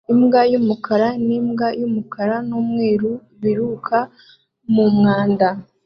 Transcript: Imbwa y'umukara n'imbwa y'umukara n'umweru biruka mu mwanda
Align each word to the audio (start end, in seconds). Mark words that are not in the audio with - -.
Imbwa 0.13 0.41
y'umukara 0.51 1.07
n'imbwa 1.25 1.67
y'umukara 1.79 2.35
n'umweru 2.49 3.09
biruka 3.41 3.97
mu 4.73 4.85
mwanda 4.95 5.47